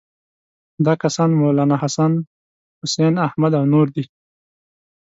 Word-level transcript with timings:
دا 0.85 0.93
کسان 1.03 1.29
مولناحسن، 1.39 2.11
حسین 2.81 3.13
احمد 3.27 3.51
او 3.59 3.63
نور 3.73 3.87
دي. 3.95 4.03